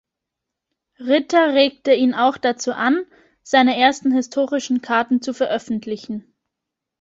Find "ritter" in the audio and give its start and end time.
0.99-1.53